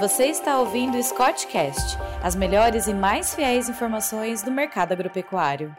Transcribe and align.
Você 0.00 0.24
está 0.28 0.58
ouvindo 0.58 0.96
o 0.96 1.02
Scottcast, 1.02 1.98
as 2.22 2.34
melhores 2.34 2.86
e 2.86 2.94
mais 2.94 3.34
fiéis 3.34 3.68
informações 3.68 4.42
do 4.42 4.50
mercado 4.50 4.92
agropecuário. 4.92 5.76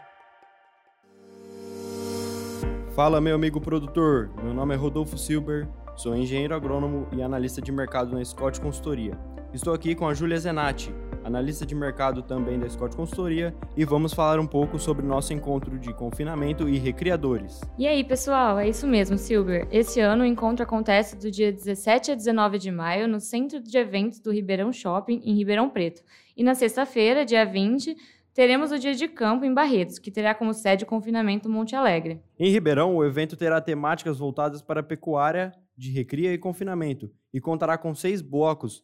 Fala, 2.95 3.19
meu 3.19 3.33
amigo 3.33 3.59
produtor. 3.59 4.29
Meu 4.43 4.53
nome 4.53 4.75
é 4.75 4.77
Rodolfo 4.77 5.17
Silber, 5.17 5.67
sou 5.95 6.15
engenheiro 6.15 6.53
agrônomo 6.53 7.07
e 7.11 7.23
analista 7.23 7.59
de 7.59 7.71
mercado 7.71 8.15
na 8.15 8.23
Scott 8.23 8.61
Consultoria. 8.61 9.17
Estou 9.51 9.73
aqui 9.73 9.95
com 9.95 10.07
a 10.07 10.13
Júlia 10.13 10.37
Zenatti, 10.37 10.93
analista 11.31 11.65
de 11.65 11.73
mercado 11.73 12.21
também 12.21 12.59
da 12.59 12.69
Scott 12.69 12.95
Consultoria, 12.95 13.55
e 13.75 13.85
vamos 13.85 14.13
falar 14.13 14.39
um 14.39 14.45
pouco 14.45 14.77
sobre 14.77 15.05
o 15.05 15.07
nosso 15.07 15.33
encontro 15.33 15.79
de 15.79 15.93
confinamento 15.93 16.67
e 16.67 16.77
recriadores. 16.77 17.61
E 17.79 17.87
aí, 17.87 18.03
pessoal, 18.03 18.59
é 18.59 18.67
isso 18.67 18.85
mesmo, 18.85 19.17
Silber. 19.17 19.67
Esse 19.71 20.01
ano 20.01 20.23
o 20.23 20.27
encontro 20.27 20.63
acontece 20.63 21.17
do 21.17 21.31
dia 21.31 21.51
17 21.51 22.11
a 22.11 22.15
19 22.15 22.59
de 22.59 22.69
maio 22.69 23.07
no 23.07 23.19
Centro 23.19 23.61
de 23.61 23.77
Eventos 23.77 24.19
do 24.19 24.31
Ribeirão 24.31 24.73
Shopping, 24.73 25.21
em 25.23 25.33
Ribeirão 25.33 25.69
Preto. 25.69 26.03
E 26.35 26.43
na 26.43 26.53
sexta-feira, 26.53 27.25
dia 27.25 27.45
20, 27.45 27.95
teremos 28.33 28.71
o 28.71 28.77
dia 28.77 28.93
de 28.93 29.07
campo 29.07 29.45
em 29.45 29.53
Barretos, 29.53 29.99
que 29.99 30.11
terá 30.11 30.35
como 30.35 30.53
sede 30.53 30.83
o 30.83 30.87
confinamento 30.87 31.49
Monte 31.49 31.75
Alegre. 31.75 32.21
Em 32.37 32.51
Ribeirão, 32.51 32.95
o 32.95 33.05
evento 33.05 33.37
terá 33.37 33.61
temáticas 33.61 34.19
voltadas 34.19 34.61
para 34.61 34.81
a 34.81 34.83
pecuária 34.83 35.53
de 35.77 35.91
recria 35.91 36.33
e 36.33 36.37
confinamento 36.37 37.09
e 37.33 37.39
contará 37.39 37.77
com 37.77 37.95
seis 37.95 38.21
blocos 38.21 38.83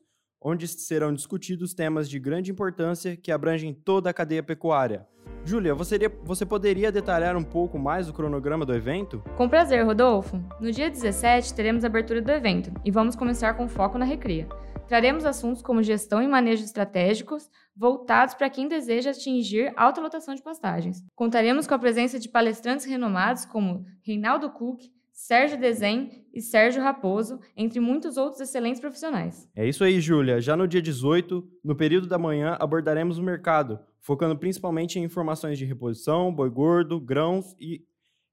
onde 0.50 0.66
serão 0.66 1.14
discutidos 1.14 1.74
temas 1.74 2.10
de 2.10 2.18
grande 2.18 2.52
importância 2.52 3.18
que 3.18 3.34
abrangem 3.34 3.74
toda 3.74 4.10
a 4.10 4.14
cadeia 4.14 4.42
pecuária. 4.42 5.06
Júlia, 5.44 5.76
você, 5.76 6.00
você 6.24 6.46
poderia 6.46 6.90
detalhar 6.90 7.36
um 7.36 7.44
pouco 7.44 7.78
mais 7.78 8.08
o 8.08 8.14
cronograma 8.14 8.66
do 8.66 8.74
evento? 8.74 9.22
Com 9.36 9.50
prazer, 9.50 9.86
Rodolfo. 9.86 10.42
No 10.62 10.72
dia 10.72 10.90
17 10.90 11.54
teremos 11.54 11.84
a 11.84 11.88
abertura 11.88 12.22
do 12.22 12.32
evento 12.32 12.72
e 12.86 12.90
vamos 12.90 13.14
começar 13.14 13.56
com 13.56 13.68
foco 13.68 13.98
na 13.98 14.06
recria. 14.06 14.48
Traremos 14.88 15.26
assuntos 15.26 15.62
como 15.62 15.84
gestão 15.84 16.24
e 16.24 16.28
manejo 16.30 16.64
estratégicos, 16.64 17.50
voltados 17.76 18.34
para 18.34 18.50
quem 18.50 18.70
deseja 18.70 19.12
atingir 19.12 19.74
alta 19.76 20.00
lotação 20.00 20.34
de 20.34 20.42
pastagens. 20.42 21.04
Contaremos 21.14 21.68
com 21.68 21.74
a 21.74 21.80
presença 21.80 22.18
de 22.18 22.30
palestrantes 22.30 22.86
renomados 22.86 23.44
como 23.44 23.86
Reinaldo 24.02 24.50
Cook, 24.50 24.80
Sérgio 25.18 25.60
Desen 25.60 26.28
e 26.32 26.40
Sérgio 26.40 26.80
Raposo, 26.80 27.40
entre 27.56 27.80
muitos 27.80 28.18
outros 28.18 28.40
excelentes 28.40 28.80
profissionais. 28.80 29.50
É 29.56 29.68
isso 29.68 29.84
aí, 29.84 30.00
Júlia. 30.00 30.40
Já 30.40 30.56
no 30.56 30.68
dia 30.68 30.80
18, 30.80 31.44
no 31.64 31.76
período 31.76 32.06
da 32.06 32.20
manhã, 32.20 32.56
abordaremos 32.60 33.18
o 33.18 33.24
mercado, 33.24 33.80
focando 34.00 34.38
principalmente 34.38 35.00
em 35.00 35.04
informações 35.04 35.58
de 35.58 35.66
reposição, 35.66 36.32
boi 36.32 36.52
gordo, 36.52 37.00
grãos 37.00 37.56
e 37.60 37.84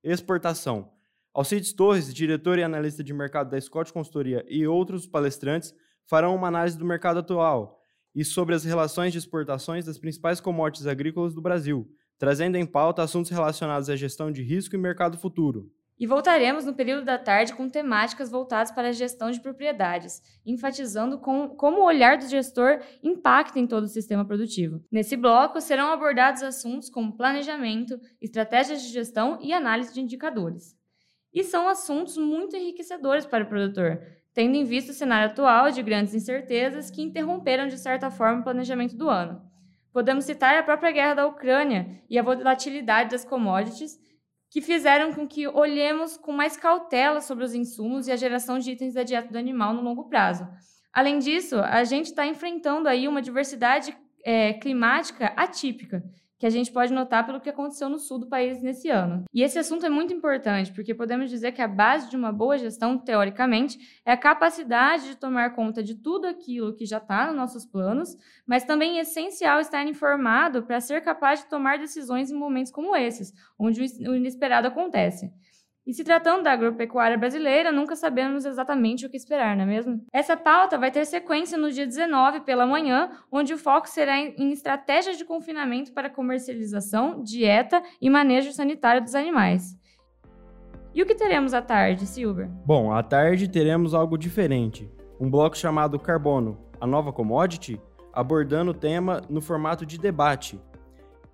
exportação. 0.05 0.93
Alcides 1.33 1.73
Torres, 1.73 2.13
diretor 2.13 2.59
e 2.59 2.63
analista 2.63 3.03
de 3.03 3.15
mercado 3.15 3.51
da 3.51 3.59
Scott 3.59 3.91
Consultoria 3.91 4.45
e 4.47 4.67
outros 4.67 5.07
palestrantes 5.07 5.75
farão 6.05 6.37
uma 6.37 6.49
análise 6.49 6.77
do 6.77 6.85
mercado 6.85 7.21
atual 7.21 7.81
e 8.15 8.23
sobre 8.27 8.55
as 8.55 8.63
relações 8.63 9.11
de 9.11 9.19
exportações 9.19 9.87
das 9.87 9.97
principais 9.97 10.39
commodities 10.39 10.87
agrícolas 10.87 11.33
do 11.33 11.41
Brasil, 11.41 11.91
trazendo 12.19 12.59
em 12.59 12.67
pauta 12.67 13.03
assuntos 13.03 13.31
relacionados 13.31 13.89
à 13.89 13.97
gestão 13.97 14.31
de 14.31 14.43
risco 14.43 14.77
e 14.77 14.79
mercado 14.79 15.17
futuro. 15.17 15.73
E 15.99 16.07
voltaremos 16.09 16.65
no 16.65 16.75
período 16.75 17.05
da 17.05 17.17
tarde 17.17 17.55
com 17.55 17.69
temáticas 17.69 18.29
voltadas 18.29 18.73
para 18.73 18.89
a 18.89 18.93
gestão 18.93 19.31
de 19.31 19.41
propriedades, 19.41 20.21
enfatizando 20.45 21.19
com, 21.21 21.51
como 21.51 21.81
o 21.81 21.85
olhar 21.85 22.19
do 22.19 22.27
gestor 22.27 22.81
impacta 23.01 23.61
em 23.61 23.67
todo 23.67 23.85
o 23.85 23.89
sistema 23.89 24.25
produtivo. 24.25 24.83
Nesse 24.91 25.17
bloco 25.17 25.61
serão 25.61 25.93
abordados 25.93 26.43
assuntos 26.43 26.91
como 26.91 27.17
planejamento, 27.17 28.01
estratégias 28.21 28.83
de 28.83 28.89
gestão 28.89 29.39
e 29.41 29.53
análise 29.53 29.95
de 29.95 30.01
indicadores. 30.01 30.77
E 31.33 31.45
são 31.45 31.69
assuntos 31.69 32.17
muito 32.17 32.57
enriquecedores 32.57 33.25
para 33.25 33.45
o 33.45 33.49
produtor, 33.49 34.01
tendo 34.33 34.57
em 34.57 34.65
vista 34.65 34.91
o 34.91 34.95
cenário 34.95 35.31
atual 35.31 35.71
de 35.71 35.81
grandes 35.81 36.13
incertezas 36.13 36.91
que 36.91 37.03
interromperam 37.03 37.69
de 37.69 37.79
certa 37.79 38.11
forma 38.11 38.41
o 38.41 38.45
planejamento 38.45 38.97
do 38.97 39.09
ano. 39.09 39.41
Podemos 39.93 40.25
citar 40.25 40.59
a 40.59 40.63
própria 40.65 40.91
guerra 40.91 41.15
da 41.15 41.27
Ucrânia 41.27 42.03
e 42.11 42.19
a 42.19 42.23
volatilidade 42.23 43.11
das 43.11 43.25
commodities 43.25 43.97
que 44.55 44.61
fizeram 44.61 45.13
com 45.13 45.27
que 45.27 45.49
olhemos 45.49 46.17
com 46.17 46.31
mais 46.31 46.57
cautela 46.57 47.21
sobre 47.21 47.43
os 47.43 47.57
insumos 47.57 48.07
e 48.07 48.13
a 48.13 48.17
geração 48.17 48.57
de 48.57 48.71
itens 48.71 48.95
da 48.95 49.03
dieta 49.03 49.33
do 49.33 49.37
animal 49.37 49.75
no 49.75 49.83
longo 49.83 50.09
prazo. 50.09 50.47
Além 50.93 51.19
disso, 51.19 51.59
a 51.59 51.83
gente 51.83 52.07
está 52.07 52.25
enfrentando 52.25 52.89
aí 52.89 53.09
uma 53.09 53.21
diversidade 53.21 53.93
é, 54.25 54.53
climática 54.53 55.33
atípica, 55.37 56.05
que 56.45 56.49
a 56.49 56.51
gente 56.51 56.71
pode 56.71 56.93
notar 56.93 57.25
pelo 57.25 57.41
que 57.41 57.49
aconteceu 57.49 57.89
no 57.89 57.99
sul 57.99 58.19
do 58.19 58.27
país 58.27 58.61
nesse 58.61 58.91
ano. 58.91 59.25
E 59.33 59.43
esse 59.43 59.59
assunto 59.59 59.87
é 59.87 59.89
muito 59.89 60.13
importante, 60.13 60.71
porque 60.75 60.95
podemos 60.95 61.31
dizer 61.31 61.53
que 61.53 61.63
a 61.63 61.67
base 61.67 62.11
de 62.11 62.17
uma 62.17 62.31
boa 62.31 62.59
gestão, 62.59 62.99
teoricamente, 62.99 63.79
é 64.05 64.13
a 64.13 64.17
capacidade 64.17 65.09
de 65.09 65.17
tomar 65.17 65.55
conta 65.55 65.83
de 65.83 65.95
tudo 65.95 66.27
aquilo 66.27 66.75
que 66.75 66.85
já 66.85 66.99
está 66.99 67.29
nos 67.29 67.37
nossos 67.37 67.65
planos, 67.65 68.15
mas 68.47 68.63
também 68.63 68.99
é 68.99 69.01
essencial 69.01 69.59
estar 69.59 69.87
informado 69.87 70.63
para 70.65 70.83
ser 70.83 71.01
capaz 71.01 71.41
de 71.41 71.47
tomar 71.47 71.79
decisões 71.79 72.31
em 72.31 72.35
momentos 72.35 72.71
como 72.71 72.95
esses, 72.95 73.33
onde 73.59 73.81
o 74.07 74.15
inesperado 74.15 74.69
acontece. 74.69 75.33
E 75.87 75.93
se 75.93 76.03
tratando 76.03 76.45
da 76.45 76.53
agropecuária 76.53 77.19
brasileira, 77.19 77.71
nunca 77.71 77.95
sabemos 77.95 78.47
exatamente 78.47 79.05
o 79.05 79.11
que 79.11 79.19
esperar, 79.19 79.55
não 79.55 79.65
é 79.65 79.67
mesmo? 79.67 80.03
Essa 80.11 80.35
pauta 80.35 80.79
vai 80.79 80.91
ter 80.91 81.05
sequência 81.05 81.59
no 81.59 81.71
dia 81.71 81.87
19 81.87 82.41
pela 82.41 82.67
manhã, 82.67 83.11
onde 83.31 83.53
o 83.53 83.59
foco 83.59 83.87
será 83.87 84.19
em 84.19 84.51
estratégias 84.51 85.19
de 85.19 85.27
confinamento 85.27 85.93
para 85.93 86.09
comercialização, 86.09 87.23
dieta 87.23 87.83
e 88.01 88.09
manejo 88.09 88.51
sanitário 88.53 89.03
dos 89.03 89.15
animais. 89.15 89.79
E 90.95 91.03
o 91.03 91.07
que 91.07 91.15
teremos 91.15 91.53
à 91.53 91.61
tarde, 91.61 92.07
Silver? 92.07 92.49
Bom, 92.65 92.91
à 92.91 93.03
tarde 93.03 93.47
teremos 93.47 93.93
algo 93.93 94.17
diferente. 94.17 94.91
Um 95.21 95.31
bloco 95.31 95.59
chamado 95.59 95.99
Carbono, 95.99 96.57
a 96.81 96.87
nova 96.87 97.13
commodity, 97.13 97.79
abordando 98.11 98.71
o 98.71 98.75
tema 98.75 99.21
no 99.29 99.43
formato 99.43 99.85
de 99.85 99.99
debate. 99.99 100.59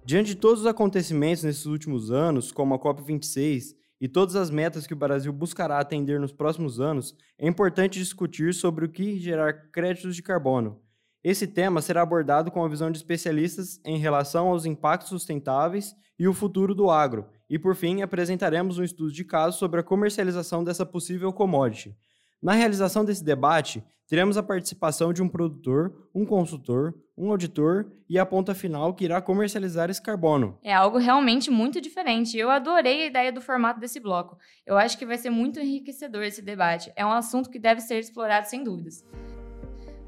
Diante 0.05 0.31
de 0.31 0.37
todos 0.37 0.62
os 0.62 0.66
acontecimentos 0.66 1.44
nesses 1.44 1.66
últimos 1.66 2.10
anos, 2.10 2.50
como 2.50 2.75
a 2.75 2.78
COP26, 2.81 3.78
e 4.00 4.09
todas 4.09 4.34
as 4.34 4.50
metas 4.50 4.87
que 4.87 4.94
o 4.94 4.97
Brasil 4.97 5.33
buscará 5.33 5.78
atender 5.78 6.19
nos 6.19 6.33
próximos 6.33 6.81
anos, 6.81 7.15
é 7.38 7.47
importante 7.47 7.99
discutir 7.99 8.55
sobre 8.55 8.84
o 8.84 8.88
que 8.88 9.19
gerar 9.19 9.71
créditos 9.71 10.16
de 10.16 10.22
carbono. 10.22 10.81
Esse 11.22 11.47
tema 11.47 11.83
será 11.83 12.00
abordado 12.00 12.50
com 12.50 12.65
a 12.65 12.69
visão 12.69 12.91
de 12.91 12.97
especialistas 12.97 13.78
em 13.84 13.99
relação 13.99 14.49
aos 14.49 14.65
impactos 14.65 15.10
sustentáveis 15.10 15.94
e 16.19 16.27
o 16.27 16.33
futuro 16.33 16.75
do 16.75 16.91
agro. 16.91 17.27
E 17.49 17.59
por 17.59 17.77
fim, 17.77 18.00
apresentaremos 18.00 18.78
um 18.78 18.84
estudo 18.84 19.12
de 19.12 19.25
caso 19.25 19.59
sobre 19.59 19.81
a 19.81 19.83
comercialização 19.83 20.65
dessa 20.65 20.87
possível 20.87 21.31
commodity. 21.31 21.94
Na 22.43 22.53
realização 22.55 23.05
desse 23.05 23.23
debate, 23.23 23.84
teremos 24.09 24.39
a 24.39 24.43
participação 24.43 25.12
de 25.12 25.23
um 25.23 25.28
produtor, 25.28 26.09
um 26.15 26.25
consultor, 26.25 26.95
um 27.17 27.31
auditor 27.31 27.93
e 28.09 28.19
a 28.19 28.25
ponta 28.25 28.55
final 28.55 28.95
que 28.95 29.05
irá 29.05 29.21
comercializar 29.21 29.91
esse 29.91 30.01
carbono. 30.01 30.59
É 30.62 30.73
algo 30.73 30.97
realmente 30.97 31.51
muito 31.51 31.83
diferente. 31.83 32.39
Eu 32.39 32.49
adorei 32.49 33.03
a 33.03 33.06
ideia 33.09 33.31
do 33.31 33.43
formato 33.43 33.78
desse 33.78 34.01
bloco. 34.01 34.39
Eu 34.65 34.78
acho 34.78 34.97
que 34.97 35.05
vai 35.05 35.19
ser 35.19 35.28
muito 35.28 35.61
enriquecedor 35.61 36.23
esse 36.23 36.41
debate. 36.41 36.91
É 36.97 37.05
um 37.05 37.12
assunto 37.12 37.51
que 37.51 37.59
deve 37.59 37.83
ser 37.83 37.99
explorado 37.99 38.49
sem 38.49 38.65
dúvidas. 38.65 39.05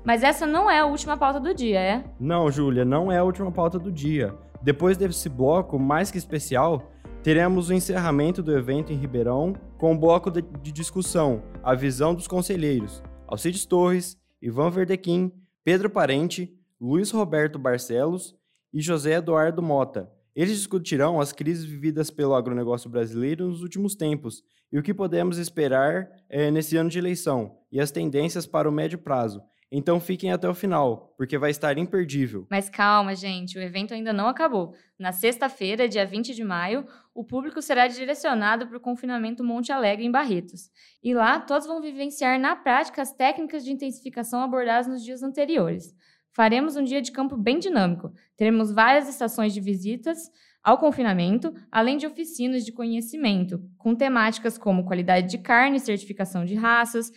Mas 0.03 0.23
essa 0.23 0.47
não 0.47 0.71
é 0.71 0.79
a 0.79 0.87
última 0.87 1.19
pauta 1.19 1.39
do 1.39 1.55
dia, 1.55 1.79
é? 1.79 2.05
Não, 2.19 2.51
Júlia, 2.51 2.85
não 2.87 3.13
é 3.13 3.19
a 3.19 3.25
última 3.25 3.53
pauta 3.53 3.79
do 3.79 3.93
dia. 3.93 4.35
Depois 4.63 4.97
desse 4.97 5.29
bloco 5.29 5.79
mais 5.79 6.11
que 6.11 6.17
especial, 6.17 6.91
teremos 7.23 7.69
o 7.69 7.75
encerramento 7.75 8.43
do 8.43 8.57
evento 8.57 8.93
em 8.93 8.97
Ribeirão 8.97 9.55
com 9.79 9.93
um 9.93 9.99
bloco 9.99 10.31
de, 10.31 10.73
discussão, 10.73 11.43
a 11.63 11.75
visão 11.75 12.15
dos 12.15 12.27
conselheiros, 12.27 13.03
Alcides 13.29 13.65
Torres, 13.65 14.19
Ivan 14.41 14.71
Verdequim, 14.71 15.33
Pedro 15.65 15.89
Parente, 15.89 16.53
Luiz 16.81 17.13
Roberto 17.13 17.61
Barcelos 17.61 18.35
e 18.75 18.81
José 18.81 19.15
Eduardo 19.15 19.63
Mota. 19.63 20.11
Eles 20.35 20.57
discutirão 20.57 21.21
as 21.21 21.33
crises 21.33 21.65
vividas 21.65 22.11
pelo 22.11 22.35
agronegócio 22.35 22.91
brasileiro 22.91 23.47
nos 23.47 23.63
últimos 23.63 23.95
tempos 23.95 24.43
e 24.73 24.79
o 24.79 24.83
que 24.83 24.93
podemos 24.93 25.39
esperar 25.39 26.09
é, 26.29 26.51
nesse 26.51 26.77
ano 26.77 26.91
de 26.91 26.99
eleição 26.99 27.57
e 27.71 27.81
as 27.81 27.93
tendências 27.93 28.47
para 28.47 28.69
o 28.69 28.73
médio 28.73 28.99
prazo. 28.99 29.43
Então 29.75 29.99
fiquem 29.99 30.31
até 30.31 30.47
o 30.47 30.55
final, 30.55 31.15
porque 31.17 31.39
vai 31.39 31.51
estar 31.51 31.79
imperdível. 31.79 32.47
Mas 32.51 32.69
calma, 32.69 33.15
gente, 33.17 33.57
o 33.57 33.63
evento 33.63 33.95
ainda 33.95 34.13
não 34.13 34.29
acabou. 34.29 34.75
Na 34.99 35.13
sexta-feira, 35.13 35.89
dia 35.89 36.05
20 36.05 36.35
de 36.35 36.45
maio, 36.45 36.87
o 37.15 37.25
público 37.25 37.63
será 37.63 37.89
direcionado 37.89 38.67
para 38.67 38.77
o 38.77 38.81
confinamento 38.81 39.43
Monte 39.43 39.73
Alegre, 39.73 40.05
em 40.05 40.11
Barretos. 40.11 40.71
E 41.03 41.15
lá, 41.15 41.41
todos 41.41 41.67
vão 41.67 41.81
vivenciar 41.81 42.39
na 42.39 42.55
prática 42.55 43.01
as 43.01 43.15
técnicas 43.15 43.65
de 43.65 43.73
intensificação 43.73 44.43
abordadas 44.43 44.87
nos 44.87 45.03
dias 45.03 45.23
anteriores. 45.23 45.95
Faremos 46.33 46.77
um 46.77 46.85
dia 46.85 47.01
de 47.01 47.11
campo 47.11 47.35
bem 47.35 47.59
dinâmico. 47.59 48.13
Teremos 48.37 48.71
várias 48.71 49.09
estações 49.09 49.55
de 49.55 49.61
visitas 49.61 50.19
ao 50.63 50.77
confinamento, 50.77 51.53
além 51.71 51.97
de 51.97 52.07
oficinas 52.07 52.63
de 52.63 52.73
conhecimento, 52.73 53.59
com 53.79 53.95
temáticas 53.95 54.59
como 54.59 54.85
qualidade 54.85 55.29
de 55.29 55.39
carne, 55.39 55.81
certificação 55.81 56.45
de 56.45 56.55
raças, 56.55 57.11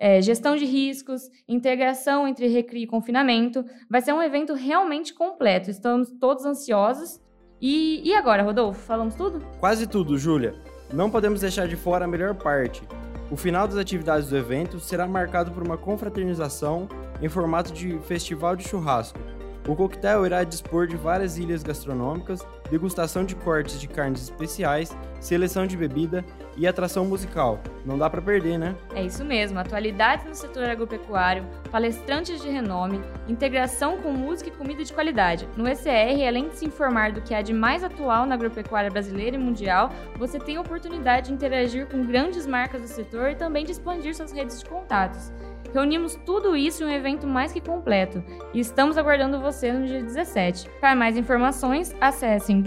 é, 0.00 0.22
gestão 0.22 0.56
de 0.56 0.64
riscos, 0.64 1.28
integração 1.46 2.26
entre 2.26 2.48
recria 2.48 2.84
e 2.84 2.86
confinamento. 2.86 3.62
Vai 3.88 4.00
ser 4.00 4.14
um 4.14 4.22
evento 4.22 4.54
realmente 4.54 5.12
completo. 5.12 5.70
Estamos 5.70 6.10
todos 6.18 6.46
ansiosos. 6.46 7.20
E, 7.60 8.00
e 8.02 8.14
agora, 8.14 8.42
Rodolfo, 8.42 8.80
falamos 8.80 9.14
tudo? 9.14 9.44
Quase 9.60 9.86
tudo, 9.86 10.16
Júlia. 10.16 10.54
Não 10.90 11.10
podemos 11.10 11.42
deixar 11.42 11.68
de 11.68 11.76
fora 11.76 12.06
a 12.06 12.08
melhor 12.08 12.34
parte. 12.34 12.82
O 13.30 13.36
final 13.36 13.68
das 13.68 13.76
atividades 13.76 14.30
do 14.30 14.36
evento 14.38 14.80
será 14.80 15.06
marcado 15.06 15.52
por 15.52 15.62
uma 15.62 15.76
confraternização 15.76 16.88
em 17.20 17.28
formato 17.28 17.70
de 17.70 17.98
festival 18.00 18.56
de 18.56 18.66
churrasco. 18.66 19.20
O 19.68 19.76
coquetel 19.76 20.24
irá 20.24 20.42
dispor 20.42 20.86
de 20.86 20.96
várias 20.96 21.36
ilhas 21.36 21.62
gastronômicas, 21.62 22.40
degustação 22.70 23.24
de 23.24 23.36
cortes 23.36 23.78
de 23.78 23.86
carnes 23.86 24.22
especiais, 24.22 24.96
seleção 25.20 25.66
de 25.66 25.76
bebida 25.76 26.24
e 26.60 26.66
atração 26.66 27.06
musical. 27.06 27.58
Não 27.86 27.96
dá 27.96 28.10
para 28.10 28.20
perder, 28.20 28.58
né? 28.58 28.76
É 28.94 29.02
isso 29.02 29.24
mesmo, 29.24 29.58
atualidades 29.58 30.26
no 30.26 30.34
setor 30.34 30.68
agropecuário, 30.68 31.46
palestrantes 31.70 32.38
de 32.42 32.50
renome, 32.50 33.00
integração 33.26 33.96
com 33.96 34.12
música 34.12 34.50
e 34.50 34.52
comida 34.52 34.84
de 34.84 34.92
qualidade. 34.92 35.48
No 35.56 35.66
ECR, 35.66 36.28
além 36.28 36.50
de 36.50 36.58
se 36.58 36.66
informar 36.66 37.12
do 37.12 37.22
que 37.22 37.34
há 37.34 37.40
de 37.40 37.54
mais 37.54 37.82
atual 37.82 38.26
na 38.26 38.34
agropecuária 38.34 38.90
brasileira 38.90 39.36
e 39.36 39.38
mundial, 39.38 39.90
você 40.18 40.38
tem 40.38 40.58
a 40.58 40.60
oportunidade 40.60 41.28
de 41.28 41.32
interagir 41.32 41.86
com 41.86 42.04
grandes 42.04 42.46
marcas 42.46 42.82
do 42.82 42.88
setor 42.88 43.30
e 43.30 43.36
também 43.36 43.64
de 43.64 43.72
expandir 43.72 44.14
suas 44.14 44.30
redes 44.30 44.60
de 44.60 44.66
contatos. 44.66 45.32
Reunimos 45.72 46.16
tudo 46.26 46.56
isso 46.56 46.82
em 46.82 46.86
um 46.86 46.90
evento 46.90 47.26
mais 47.26 47.52
que 47.52 47.60
completo 47.60 48.22
e 48.52 48.58
estamos 48.58 48.98
aguardando 48.98 49.40
você 49.40 49.72
no 49.72 49.86
dia 49.86 50.02
17. 50.02 50.68
Para 50.80 50.96
mais 50.96 51.16
informações, 51.16 51.94
acessem 52.00 52.60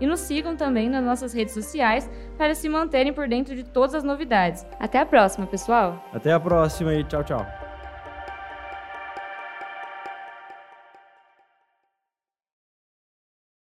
e 0.00 0.06
nos 0.06 0.20
sigam 0.20 0.56
também 0.56 0.88
nas 0.88 1.04
nossas 1.04 1.32
redes 1.32 1.54
sociais 1.54 2.10
para 2.36 2.54
se 2.54 2.68
manterem 2.68 3.12
por 3.12 3.28
dentro 3.28 3.54
de 3.54 3.62
todas 3.62 3.94
as 3.94 4.02
novidades. 4.02 4.66
Até 4.80 4.98
a 4.98 5.06
próxima, 5.06 5.46
pessoal! 5.46 6.02
Até 6.12 6.32
a 6.32 6.40
próxima 6.40 6.92
e 6.94 7.04
tchau, 7.04 7.22
tchau! 7.22 7.61